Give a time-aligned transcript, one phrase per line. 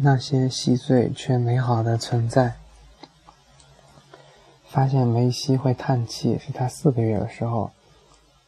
[0.00, 2.54] 那些细碎却美好的存在。
[4.68, 7.72] 发现梅西会叹气是他四个月的时候，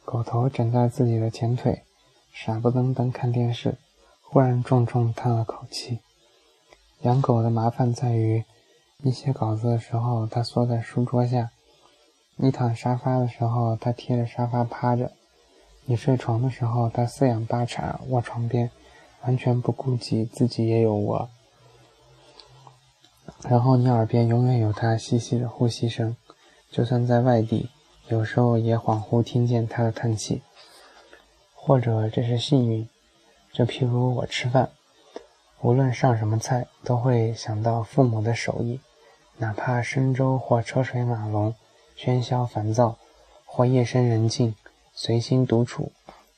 [0.05, 1.83] 狗头枕在自己的前腿，
[2.31, 3.77] 傻不登登看电视，
[4.21, 5.99] 忽然重重叹了口气。
[7.01, 8.45] 养狗的麻烦在于，
[8.99, 11.49] 你写稿子的时候，它缩在书桌下；
[12.37, 15.07] 你躺沙发的时候，它贴着沙发趴着；
[15.83, 18.71] 你睡床的时候，它四仰八叉卧床边，
[19.23, 21.29] 完全不顾及自己也有我。
[23.49, 26.15] 然后你耳边永远有他细细的呼吸声，
[26.71, 27.69] 就算在外地，
[28.07, 30.41] 有时候也恍惚听见他的叹气。
[31.53, 32.87] 或者这是幸运，
[33.51, 34.69] 就譬如我吃饭，
[35.61, 38.79] 无论上什么菜，都会想到父母的手艺，
[39.37, 41.53] 哪怕深粥或车水马龙、
[41.95, 42.97] 喧嚣烦躁，
[43.45, 44.55] 或夜深人静、
[44.93, 45.91] 随心独处，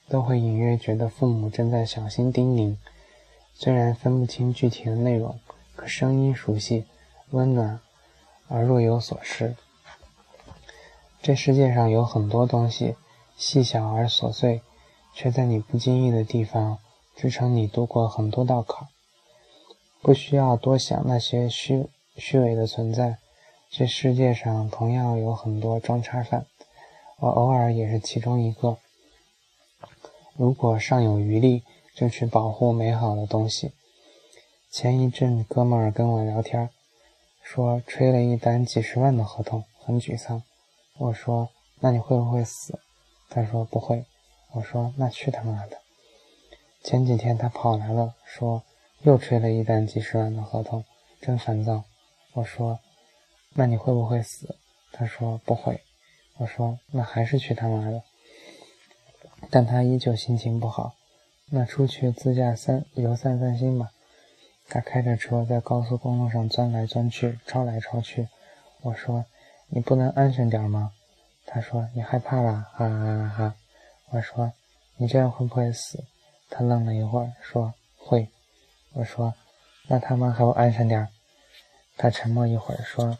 [0.10, 2.76] 都会隐约觉得父母正在小心叮咛，
[3.54, 5.40] 虽然分不清具体的内容，
[5.76, 6.86] 可声音熟悉。
[7.34, 7.80] 温暖
[8.48, 9.56] 而若有所失。
[11.20, 12.96] 这世界上有很多东西，
[13.36, 14.62] 细小而琐碎，
[15.16, 16.78] 却在你不经意的地方
[17.16, 18.88] 支撑你度过很多道坎。
[20.00, 23.18] 不需要多想那些虚虚伪的存在。
[23.72, 26.46] 这世界上同样有很多装叉犯，
[27.18, 28.78] 我偶尔也是其中一个。
[30.36, 31.64] 如果尚有余力，
[31.96, 33.72] 就去保护美好的东西。
[34.70, 36.70] 前一阵，哥们儿跟我聊天。
[37.44, 40.42] 说吹了一单几十万的合同，很沮丧。
[40.98, 41.50] 我说
[41.82, 42.80] ：“那你会不会死？”
[43.30, 44.06] 他说：“不会。”
[44.54, 45.78] 我说：“那去他妈的！”
[46.84, 48.64] 前几天他跑来了，说
[49.02, 50.84] 又吹了一单几十万的合同，
[51.22, 51.84] 真烦躁。
[52.34, 52.80] 我说
[53.54, 54.56] ：“那你会不会死？”
[54.92, 55.82] 他说：“不会。”
[56.38, 58.02] 我说：“那还是去他妈的！”
[59.52, 60.96] 但他依旧心情不好。
[61.50, 63.92] 那出去自驾三游散散心吧。
[64.70, 68.28] 他开着车在高速公路上钻来钻去，超来超去。
[68.82, 69.26] 我说
[69.70, 70.92] ：“你不能安全点吗？”
[71.46, 73.56] 他说：“你害怕啦，哈哈哈哈！”
[74.12, 74.52] 我说
[74.98, 76.04] ：“你这样会不会死？”
[76.50, 78.30] 他愣了一会儿，说：“会。”
[78.94, 79.34] 我说
[79.88, 81.08] ：“那他妈还不安全点？”
[81.98, 83.18] 他沉默一会儿，说：“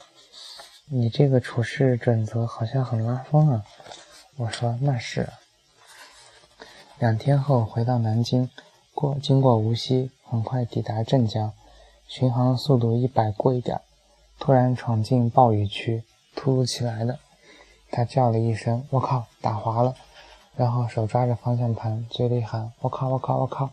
[0.86, 3.66] 你这个处事准则好像很拉风啊。”
[4.38, 5.30] 我说：“那是。”
[7.00, 8.50] 两天后回到南京，
[8.94, 10.12] 过经过无锡。
[10.26, 11.54] 很快抵达镇江，
[12.08, 13.82] 巡航速度一百过一点，
[14.40, 16.04] 突然闯进暴雨区，
[16.36, 17.20] 突如其来的，
[17.92, 19.96] 他叫了一声“我靠，打滑了”，
[20.58, 23.70] 然后手抓着方向盘，嘴里喊“我靠，我靠，我靠”，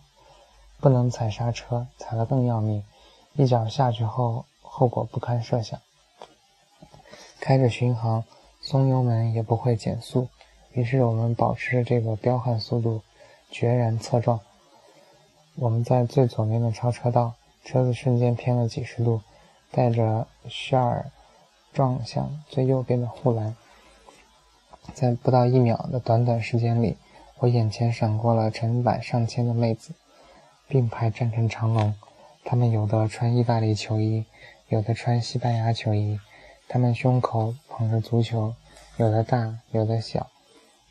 [0.81, 2.85] 不能踩刹车，踩了更要命，
[3.33, 5.81] 一脚下去后后果不堪设想。
[7.41, 8.23] 开着巡航，
[8.61, 10.29] 松油门也不会减速，
[10.73, 13.01] 于是我们保持着这个彪悍速度，
[13.51, 14.41] 决然侧撞。
[15.60, 17.34] 我们在最左边的超车道，
[17.66, 19.21] 车子瞬间偏了几十度，
[19.71, 21.10] 带着雪儿
[21.75, 23.54] 撞向最右边的护栏。
[24.94, 26.97] 在不到一秒的短短时间里，
[27.41, 29.93] 我眼前闪过了成百上千的妹子，
[30.66, 31.94] 并排站成长龙。
[32.42, 34.25] 她们有的穿意大利球衣，
[34.69, 36.19] 有的穿西班牙球衣，
[36.69, 38.54] 她们胸口捧着足球，
[38.97, 40.28] 有的大，有的小，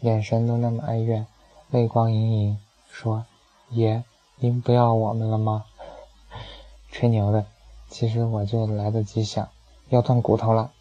[0.02, 1.26] 眼神都那么哀怨，
[1.72, 2.60] 泪光盈盈，
[2.92, 3.26] 说
[3.72, 4.04] ：“爷。”
[4.42, 5.66] 您不要我们了吗？
[6.90, 7.46] 吹牛的，
[7.90, 9.50] 其实我就来得及想，
[9.90, 10.72] 要断骨头了。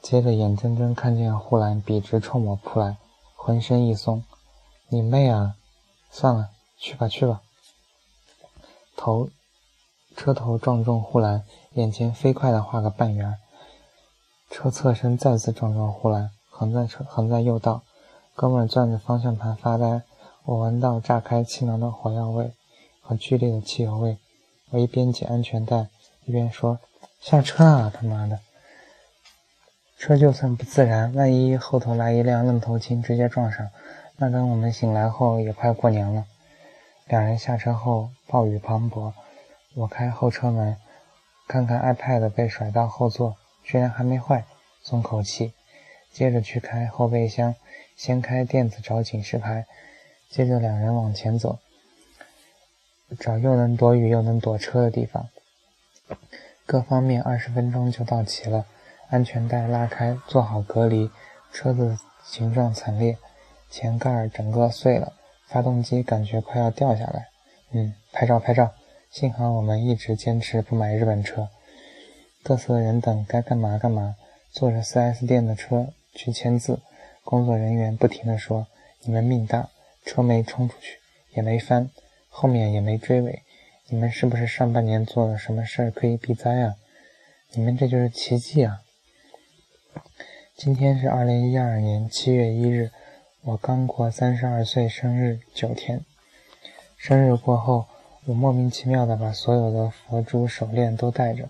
[0.00, 2.98] 接着眼睁睁看见护栏笔直冲我扑来，
[3.34, 4.22] 浑身一松，
[4.88, 5.56] 你妹啊！
[6.08, 7.42] 算了，去吧去吧。
[8.96, 9.28] 头，
[10.16, 13.36] 车头撞中护栏，眼前飞快地画个半圆。
[14.50, 17.82] 车侧身再次撞撞护栏，横在车横在右道。
[18.36, 20.02] 哥们攥着方向盘发呆。
[20.46, 22.52] 我闻到炸开气囊的火药味
[23.00, 24.18] 和剧烈的汽油味，
[24.68, 25.86] 我一边解安全带，
[26.26, 26.80] 一边说
[27.18, 28.40] ：“下车啊，他妈的！
[29.96, 33.70] 车就算不自燃，万一后头来一辆愣头青直接撞上，
[34.18, 36.26] 那等我们醒来后也快过年了。”
[37.08, 39.14] 两人下车后，暴雨磅礴，
[39.74, 40.76] 我开后车门，
[41.48, 44.44] 看看 iPad 被甩到后座，居然还没坏，
[44.82, 45.54] 松口气。
[46.12, 47.54] 接着去开后备箱，
[47.96, 49.64] 掀开电子找警示牌。
[50.30, 51.58] 接着两人往前走，
[53.18, 55.28] 找又能躲雨又能躲车的地方。
[56.66, 58.66] 各方面二十分钟就到齐了。
[59.10, 61.10] 安全带拉开，做好隔离。
[61.52, 63.16] 车子形状惨烈，
[63.70, 65.12] 前盖整个碎了，
[65.46, 67.28] 发动机感觉快要掉下来。
[67.70, 68.72] 嗯，拍照拍照。
[69.10, 71.48] 幸好我们一直坚持不买日本车。
[72.42, 74.16] 嘚瑟的人等该干嘛干嘛。
[74.50, 76.80] 坐着 4S 店的车去签字，
[77.22, 78.66] 工作人员不停地说
[79.02, 79.68] ：“你们命大。”
[80.04, 80.98] 车没冲出去，
[81.34, 81.90] 也没翻，
[82.28, 83.42] 后面也没追尾，
[83.88, 86.74] 你们是不是上半年做了什么事儿可以避灾啊？
[87.52, 88.80] 你们这就是奇迹啊！
[90.56, 92.90] 今天是二零一二年七月一日，
[93.42, 96.04] 我刚过三十二岁生日九天。
[96.96, 97.86] 生日过后，
[98.26, 101.48] 我莫名其妙的把所有的佛珠手链都戴着，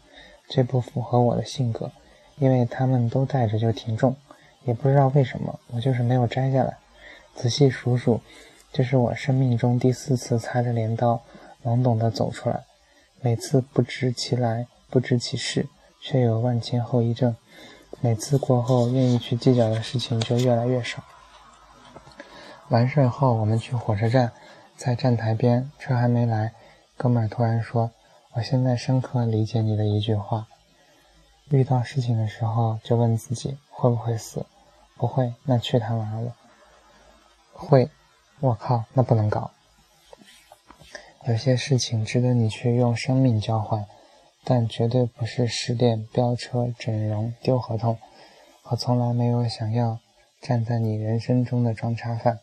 [0.48, 1.90] 这不符合我的性格，
[2.36, 4.16] 因为他们都戴着就挺重，
[4.64, 6.76] 也不知道为什么，我就是没有摘下来。
[7.34, 8.20] 仔细数数，
[8.72, 11.22] 这是我生命中第四次擦着镰刀，
[11.64, 12.64] 懵懂的走出来，
[13.20, 15.68] 每次不知其来，不知其事。
[16.06, 17.34] 却有万千后遗症，
[18.02, 21.02] 每次过后，愿意去计较的事情就越来越少。
[22.68, 24.30] 完事后，我们去火车站，
[24.76, 26.52] 在站台边，车还没来，
[26.98, 27.90] 哥们儿突然说
[28.36, 30.46] ：“我现在深刻理解你的一句话，
[31.48, 34.44] 遇到事情的时候，就问自己会不会死，
[34.98, 36.34] 不会，那去他妈的！
[37.54, 37.88] 会，
[38.40, 39.50] 我靠，那不能搞。
[41.26, 43.86] 有些事情值得你去用生命交换。”
[44.46, 47.96] 但绝对不是失恋、飙车、整容、丢合同。
[48.64, 50.00] 我从来没有想要
[50.42, 52.40] 站在你人生中的装叉犯。